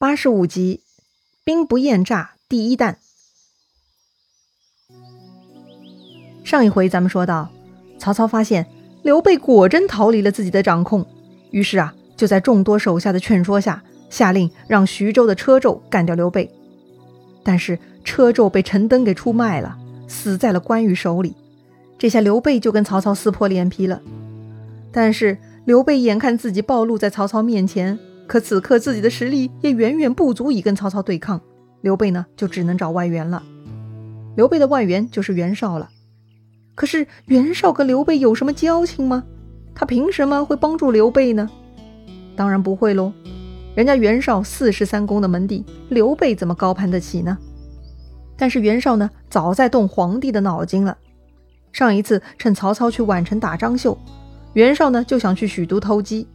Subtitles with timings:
[0.00, 0.82] 八十五集，
[1.42, 2.98] 兵不厌诈第一弹。
[6.44, 7.50] 上一回咱们说到，
[7.98, 8.64] 曹操发现
[9.02, 11.04] 刘备果真逃离了自己的掌控，
[11.50, 16.48] 于是啊，就在众多手下的劝说下，下令让徐州的车胄干掉刘备。
[17.42, 19.76] 但是车胄被陈登给出卖了，
[20.06, 21.34] 死在了关羽手里。
[21.98, 24.00] 这下刘备就跟曹操撕破脸皮了。
[24.92, 27.98] 但是刘备眼看自己暴露在曹操面前。
[28.28, 31.40] 可此刻自己的实力也远远不足以跟曹操对抗，
[31.80, 33.42] 刘备呢就只能找外援了。
[34.36, 35.88] 刘备的外援就是袁绍了。
[36.74, 39.24] 可是袁绍跟刘备有什么交情吗？
[39.74, 41.50] 他凭什么会帮助刘备呢？
[42.36, 43.12] 当然不会喽。
[43.74, 47.36] 人家袁绍四十三公的门第，刘备怎么高攀得起呢？
[48.36, 50.96] 但是袁绍呢，早在动皇帝的脑筋了。
[51.72, 53.96] 上一次趁曹操去宛城打张绣，
[54.52, 56.26] 袁绍呢就想去许都偷鸡。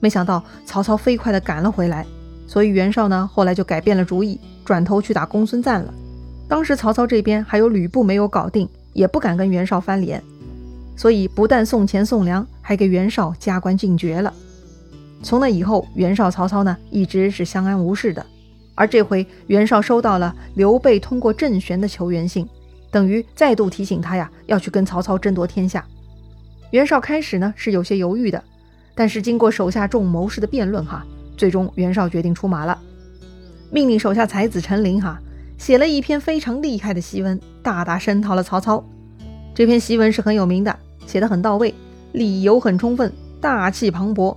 [0.00, 2.06] 没想到曹操飞快地赶了回来，
[2.46, 5.92] 所以袁绍呢后来就改变了主意，转头去打公孙瓒了。
[6.46, 10.22] 当时曹操这边还有吕布没有搞定，也不敢跟袁绍翻脸，
[10.94, 14.32] 所以不但送钱送粮，还给袁绍加官进爵了。
[15.22, 18.24] 从那以后，袁绍、曹操呢一直是相安无事的。
[18.74, 22.46] 而这回袁绍收到了刘备通过郑玄的求援信，
[22.90, 25.82] 等于再度提醒他呀要去跟曹操争夺天下。
[26.72, 28.42] 袁绍开始呢是有些犹豫的。
[28.94, 31.04] 但是经过手下众谋士的辩论，哈，
[31.36, 32.78] 最终袁绍决定出马了，
[33.70, 35.18] 命令手下才子陈琳，哈，
[35.58, 38.84] 写了一篇非常厉害的檄文，大大声讨了曹操。
[39.54, 41.74] 这篇檄文是很有名的，写的很到位，
[42.12, 44.36] 理由很充分，大气磅礴。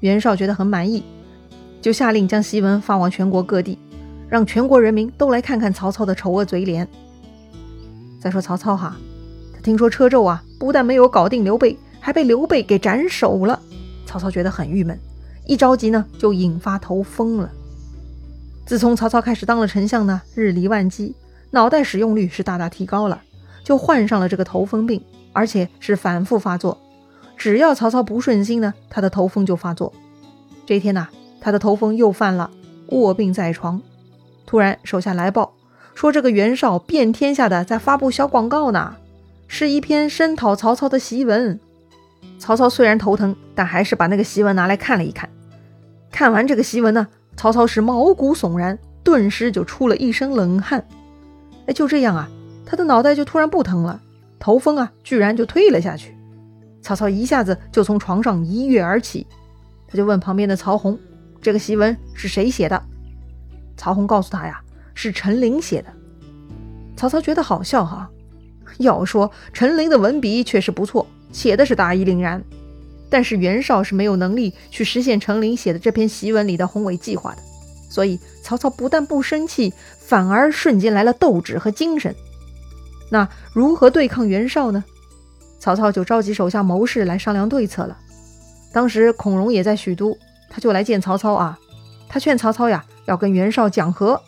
[0.00, 1.02] 袁绍觉得很满意，
[1.80, 3.78] 就下令将檄文发往全国各地，
[4.28, 6.86] 让全国人民都来看看曹操的丑恶嘴脸。
[8.20, 8.96] 再说曹操，哈，
[9.52, 13.60] 他听说车胄啊，不但没有搞定刘备，还被刘备给斩首了。
[14.16, 14.98] 曹操觉得很郁闷，
[15.44, 17.52] 一着急呢，就引发头风了。
[18.64, 21.14] 自从曹操开始当了丞相呢，日理万机，
[21.50, 23.20] 脑袋使用率是大大提高了，
[23.62, 26.78] 就患上了这个头风病，而且是反复发作。
[27.36, 29.92] 只要曹操不顺心呢，他的头风就发作。
[30.64, 31.08] 这一天呐，
[31.38, 32.50] 他的头风又犯了，
[32.88, 33.82] 卧病在床。
[34.46, 35.52] 突然手下来报
[35.94, 38.96] 说，这个袁绍遍天下的在发布小广告呢，
[39.46, 41.60] 是一篇声讨曹操的檄文。
[42.38, 45.28] 曹操虽然头疼，但还是把那个檄文拿来看了一看。
[46.10, 47.06] 看完这个檄文呢，
[47.36, 50.86] 曹操是毛骨悚然，顿时就出了一身冷汗。
[51.66, 52.28] 哎，就这样啊，
[52.64, 54.00] 他的脑袋就突然不疼了，
[54.38, 56.16] 头风啊，居然就退了下去。
[56.80, 59.26] 曹操一下子就从床上一跃而起，
[59.88, 60.96] 他就问旁边的曹洪
[61.42, 62.80] ：“这个檄文是谁写的？”
[63.76, 64.60] 曹洪告诉他呀
[64.94, 65.92] ：“是陈琳写的。”
[66.96, 68.08] 曹操觉得好笑哈，
[68.78, 71.04] 要说陈琳的文笔确实不错。
[71.32, 72.42] 写的是大义凛然，
[73.10, 77.42] 但是袁绍是没有能力去实现程琳写的这篇檄文里的宏伟计划的，
[77.90, 82.14] 所以曹操不但不生气，反而瞬间来了斗志和精神。
[83.10, 84.84] 那如何对抗袁绍呢？
[85.60, 87.96] 曹操就召集手下谋士来商量对策了。
[88.72, 90.16] 当时孔融也在许都，
[90.50, 91.58] 他就来见曹操啊，
[92.08, 94.20] 他劝曹操呀要跟袁绍讲和，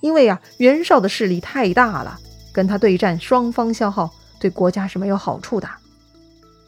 [0.00, 2.18] 因为呀袁绍的势力太大了，
[2.52, 5.68] 跟他对战双方消耗，对国家是没有好处的。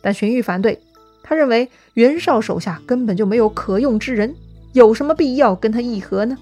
[0.02, 0.78] 但荀彧反对，
[1.22, 4.34] 他认为袁绍手下根本就没有可用之人，
[4.72, 6.36] 有什么必要跟他议和呢？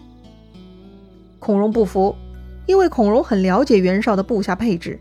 [1.39, 2.17] 孔融不服，
[2.67, 4.99] 因为孔融很了解袁绍的部下配置。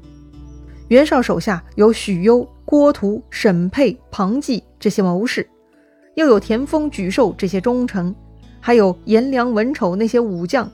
[0.89, 5.47] 袁绍手下有许攸、郭图、沈佩、庞纪这些谋士，
[6.15, 8.13] 又有田丰、沮授这些忠臣，
[8.59, 10.69] 还有颜良、文丑那些武将，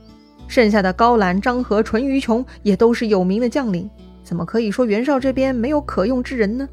[0.48, 3.90] 剩下的高览、张合、淳于琼也都是有名的将领，
[4.24, 6.68] 怎么可以说袁绍这边没有可用之人呢？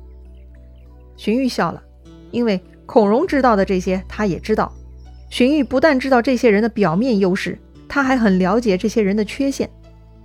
[1.16, 1.82] 荀彧笑了，
[2.30, 4.72] 因为孔融知道的这些，他也知道。
[5.30, 7.58] 荀彧不但知道这些人的表面优势，
[7.88, 9.68] 他还很了解这些人的缺陷。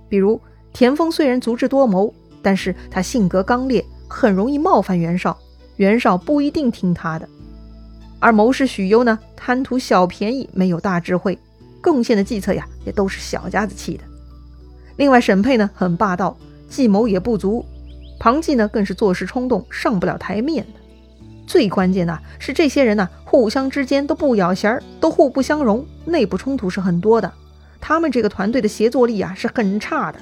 [0.08, 0.40] 比如
[0.72, 2.12] 田丰虽然足智多谋，
[2.42, 5.38] 但是他性格刚烈，很容易冒犯袁绍，
[5.76, 7.28] 袁绍不一定听他的。
[8.20, 11.38] 而谋士许攸呢，贪图小便宜，没有大智慧，
[11.80, 14.04] 贡献的计策呀，也都是小家子气的。
[14.96, 16.36] 另外沈佩呢，很霸道，
[16.68, 17.64] 计谋也不足。
[18.18, 20.66] 庞纪呢，更是做事冲动，上不了台面。
[21.48, 27.32] 最关键的是，这些人呢，互相之间都不咬弦儿，都互不相容，内部冲突是很多的。
[27.80, 30.18] 他们这个团队的协作力啊，是很差的。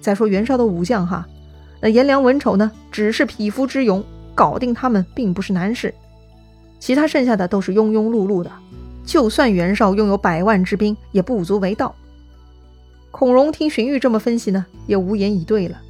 [0.00, 1.24] 再说袁绍的武将哈，
[1.80, 4.04] 那颜良、文丑呢，只是匹夫之勇，
[4.34, 5.94] 搞定他们并不是难事。
[6.80, 8.50] 其他剩下的都是庸庸碌碌的，
[9.04, 11.94] 就算袁绍拥有百万之兵，也不足为道。
[13.12, 15.80] 孔融听荀彧这么分析呢，也无言以对了。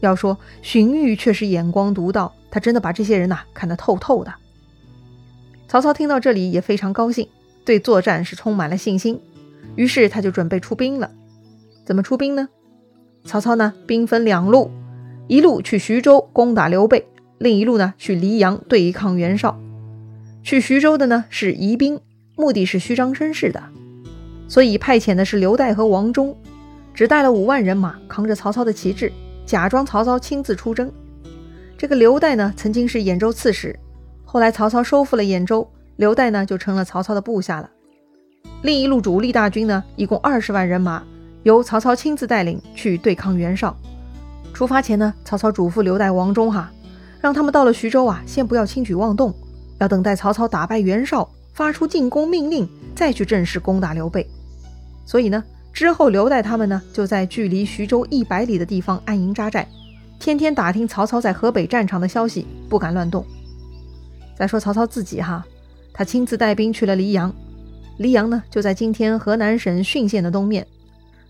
[0.00, 4.34] 要说荀彧却是眼光独到，他真的把这些人呐看得透透的。
[5.68, 7.28] 曹操听到这里也非常高兴，
[7.64, 9.20] 对作战是充满了信心。
[9.74, 11.10] 于是他就准备出兵了。
[11.84, 12.48] 怎么出兵呢？
[13.24, 14.70] 曹操呢，兵分两路，
[15.26, 17.06] 一路去徐州攻打刘备，
[17.38, 19.58] 另一路呢去黎阳对抗袁绍。
[20.42, 22.00] 去徐州的呢是疑兵，
[22.36, 23.62] 目的是虚张声势的，
[24.46, 26.36] 所以派遣的是刘岱和王忠，
[26.94, 29.12] 只带了五万人马，扛着曹操的旗帜，
[29.46, 30.92] 假装曹操亲自出征。
[31.78, 33.78] 这个刘岱呢，曾经是兖州刺史，
[34.24, 35.66] 后来曹操收复了兖州，
[35.96, 37.70] 刘岱呢就成了曹操的部下了。
[38.62, 41.02] 另一路主力大军呢，一共二十万人马。
[41.44, 43.76] 由曹操亲自带领去对抗袁绍。
[44.52, 46.72] 出发前呢，曹操嘱咐刘岱、王忠哈，
[47.20, 49.32] 让他们到了徐州啊，先不要轻举妄动，
[49.78, 54.28] 要等待曹操打败袁绍，发出进攻命令，再去正式攻打刘备。
[55.04, 55.44] 所以呢，
[55.76, 59.68] 之后刘岱他们呢，就在距离徐州一百里的地方安营扎寨，
[60.18, 63.22] 天天打听曹操在河北战场的消息，不敢乱动。
[64.34, 65.44] 再说曹操自己哈，
[65.92, 67.30] 他亲自带兵去了黎阳，
[67.98, 70.66] 黎阳呢，就在今天河南省浚县的东面。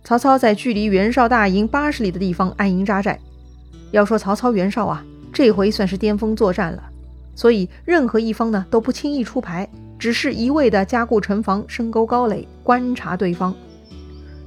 [0.05, 3.19] 曹操在距离袁绍大营八十里的地方安营扎寨。
[3.91, 6.85] 要说曹操、袁绍啊，这回算是巅峰作战了。
[7.35, 9.69] 所以任何一方呢都不轻易出牌，
[9.99, 13.53] 只是一味的加固城防、深沟高垒，观察对方，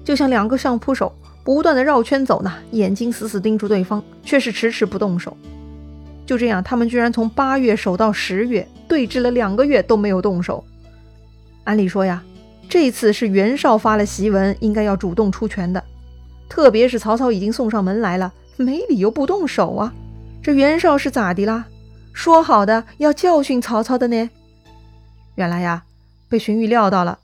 [0.10, 1.14] 就像两个相扑手
[1.44, 5.38] 不断的绕圈走呢，眼睛死死盯住对方，却是迟迟不动手。
[6.26, 10.64] 就这样，他们居然从八月守到十月，对峙了两个月都没有动手。
[11.66, 12.24] 按理说呀。
[12.68, 15.84] 这次是袁绍发了檄文，应该要主动出拳的。
[16.50, 19.94] 特别是曹操已经送上门来了，没理由不动手啊！
[20.42, 21.68] 这袁绍是咋的啦？
[22.14, 24.28] 说好的要教训曹操的呢？
[25.36, 25.84] 原来呀，
[26.28, 27.20] 被荀彧料到了。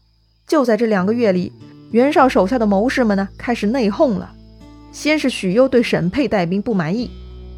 [0.46, 1.52] 就在这两个月里，
[1.92, 4.32] 袁绍手下的谋士们呢，开始内讧了。
[4.92, 7.10] 先是许攸对沈沛带兵不满意，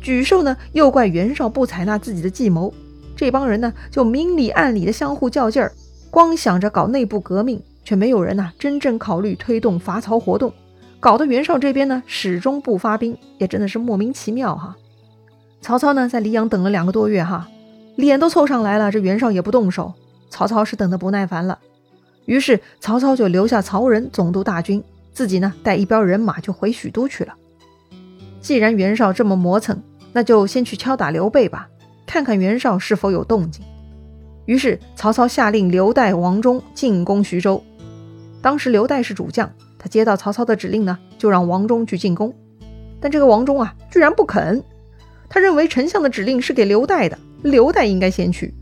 [0.04, 2.74] 沮授呢又怪袁绍不采纳自己的计谋，
[3.16, 5.72] 这帮人呢就明里暗里的相互较劲儿，
[6.10, 7.62] 光想着搞内部革命。
[7.88, 10.52] 却没有人呐真正考虑推动伐曹活动，
[11.00, 14.76] 搞得袁绍这边呢始终不发兵，也真的是莫名其妙哈。
[15.62, 17.48] 曹操呢在黎阳等了两个多月哈，
[17.96, 19.94] 脸都凑上来了，这袁绍也不动手，
[20.30, 21.60] 曹操是等得不耐烦了。
[22.28, 24.84] 于是曹操就留下曹仁总督大军，
[25.14, 27.34] 自己呢带一彪人马就回许都去了。
[28.42, 29.82] 既然袁绍这么磨蹭，
[30.12, 31.70] 那就先去敲打刘备吧，
[32.06, 33.66] 看看袁绍是否有动静。
[34.46, 37.64] 于是曹操下令刘岱、王忠进攻徐州。
[38.42, 39.50] 当时刘岱是主将，
[39.80, 42.34] 他接到曹操的指令呢，就让王忠去进攻。
[43.00, 44.62] 但这个王忠啊，居然不肯。
[45.30, 48.54] 他认为丞相的指令是给刘岱的，刘岱应该先去。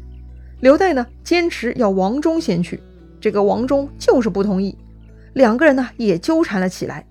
[0.59, 2.79] 刘岱呢，坚持要王忠先去。
[3.25, 4.77] 这个王忠就是不同意。
[5.33, 7.03] 两个人呢，也纠缠了起来。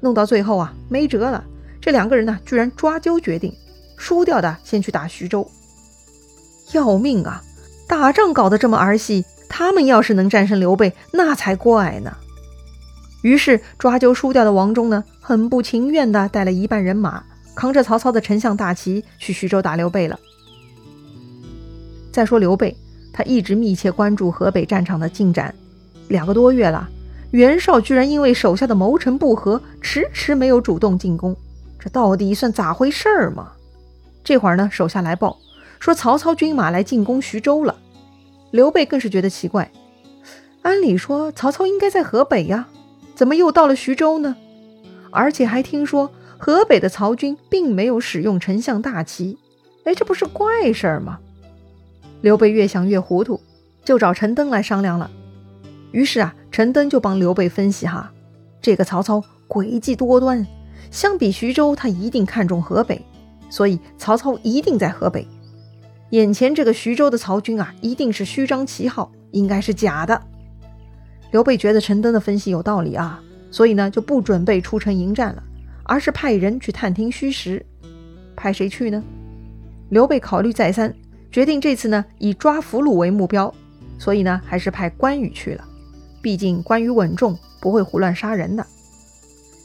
[0.00, 1.44] 弄到最后啊，没辙了。
[1.80, 3.54] 这两个人呢，居然抓阄决定，
[3.96, 5.48] 输掉的先去打徐州。
[6.72, 7.40] 要命啊！
[7.86, 9.24] 打仗搞得这么儿戏。
[9.48, 12.16] 他们要是能战胜刘备，那才怪呢。
[13.22, 17.22] 于是抓阄输掉的王忠呢，很不情愿地带了一半人马，
[17.54, 20.18] 扛着曹操的丞相大旗去徐州打刘备了。
[22.10, 22.76] 再说刘备，
[23.16, 25.54] 他一直密切关注河北战场的进展，
[26.08, 26.90] 两个多月了，
[27.30, 31.36] 袁绍居然因为手下的谋臣不和，迟迟没有主动进攻，
[31.78, 33.52] 这到底算咋回事儿嘛？
[34.24, 35.38] 这会儿呢，手下来报
[35.78, 37.76] 说曹操军马来进攻徐州了。
[38.50, 39.70] 刘备更是觉得奇怪，
[40.62, 42.66] 按理说曹操应该在河北呀，
[43.14, 44.34] 怎么又到了徐州呢？
[45.10, 49.38] 而且还听说河北的曹军并没有使用丞相大旗，
[49.84, 51.20] 哎，这不是怪事儿吗？
[52.24, 53.38] 刘备越想越糊涂，
[53.84, 55.10] 就找陈登来商量了。
[55.92, 58.10] 于是啊，陈登就帮刘备分析哈，
[58.62, 60.46] 这个曹操诡计多端，
[60.90, 62.98] 相比徐州，他一定看重河北，
[63.50, 65.28] 所以曹操一定在河北。
[66.12, 70.18] 眼前这个徐州的曹军啊，一定是虚张旗号，应该是假的。
[71.30, 75.42] 刘备觉得陈登的分析有道理啊，所以呢就不准备出城迎战了，
[75.82, 77.66] 而是派人去探听虚实。
[78.34, 79.04] 派谁去呢？
[79.90, 80.94] 刘备考虑再三，
[81.34, 83.52] 决定这次呢以抓俘虏为目标，
[83.98, 85.64] 所以呢还是派关羽去了。
[86.22, 88.64] 毕竟关羽稳重，不会胡乱杀人的。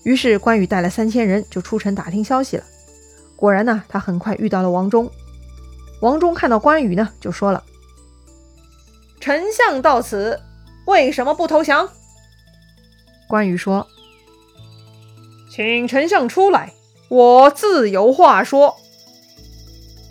[0.02, 2.64] 于是关羽带了三千人就出城打听消息了。
[3.36, 5.12] 果然呢，他很快遇到了王忠。
[6.02, 7.64] 王忠看到关羽呢，就说了
[9.22, 10.42] ：“丞相到此，
[10.88, 11.88] 为什么不投降？”
[13.30, 13.86] 关羽说
[15.54, 16.74] ：“请丞相出来，
[17.10, 18.76] 我自有话说。”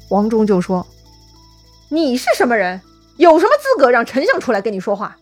[0.09, 0.87] 王忠就说
[1.91, 2.81] ：“你是什么人？
[3.17, 5.17] 有什么资格让丞相出来跟你说话？”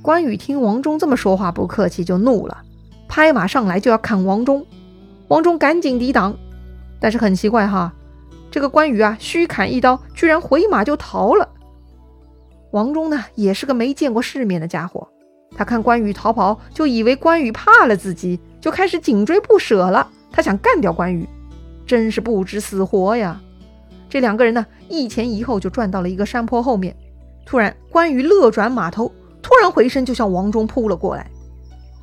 [0.00, 2.62] 关羽听王忠这么说话，不客气，就怒了，
[3.08, 4.64] 拍马上来就要砍王忠。
[5.28, 6.36] 王忠赶紧抵挡，
[7.00, 7.92] 但是很奇怪哈。
[8.50, 11.48] 这个关羽啊，虚砍一刀，居然回马就逃了。
[12.70, 15.08] 王忠呢，也是个没见过世面的家伙，
[15.56, 20.08] 他看关羽逃跑，就以为关羽怕了自己，就开始紧追不舍了。
[20.30, 21.28] 他想干掉关羽，
[21.86, 23.40] 真是不知死活呀！
[24.14, 26.96] 这两个人呢，一前一后就转到了一个山坡后面。
[27.44, 31.28] 突然，关羽勒转马头，突然回身就向王忠扑了过来。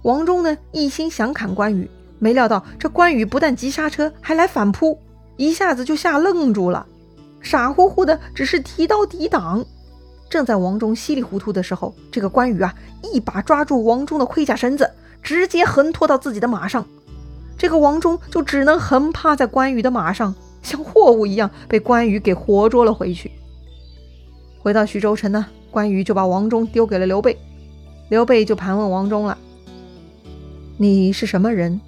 [0.01, 1.89] 王忠呢，一心想砍关羽，
[2.19, 4.99] 没料到这关羽不但急刹车，还来反扑，
[5.37, 6.85] 一下子就吓愣住了，
[7.39, 9.63] 傻乎乎的只是提刀抵挡。
[10.29, 12.75] 正在王忠稀里糊涂的时候，这个关羽啊，
[13.13, 14.91] 一把抓住王忠的盔甲绳子，
[15.23, 16.85] 直接横拖到自己的马上。
[17.57, 23.31] 这个王忠就只能横趴在关羽的马上，像货物一样被关羽给活捉了回去。
[24.59, 27.37] 回到徐州城呢，关羽就把王忠丢给了刘备，
[28.09, 29.37] 刘备就盘问王忠了
[30.77, 31.81] ：“你是什么人？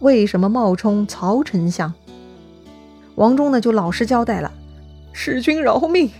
[0.00, 1.92] 为什么冒充曹丞相？”
[3.16, 4.52] 王忠呢就老实交代了
[5.12, 6.10] ：“使君饶命。”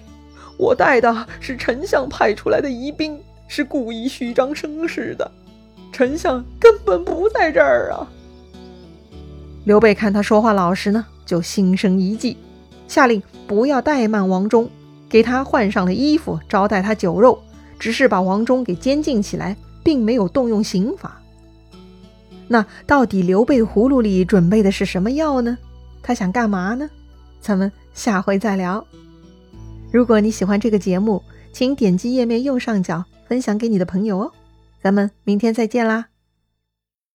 [0.59, 3.19] 我带的是丞相派出来的疑兵，
[3.49, 5.29] 是故意虚张声势的。
[5.91, 8.07] 丞相根本不在这儿啊！
[9.65, 12.37] 刘备看他说话老实呢，就心生一计，
[12.87, 14.69] 下令不要怠慢王忠，
[15.09, 17.43] 给他换上了衣服，招待他酒肉，
[17.79, 21.23] 只是把王忠给监禁起来，并没有动用刑法。
[22.49, 25.57] 那到底刘备葫芦里准备的是什么药呢？
[26.03, 26.87] 他想干嘛呢？
[27.41, 28.87] 咱们下回再聊。
[29.91, 34.31] 如果你喜欢这个节目，请点击页面右上角分享给你的朋友哦。
[34.83, 36.12] 咱们明天再见啦！